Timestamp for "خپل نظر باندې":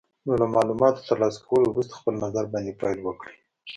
1.99-2.77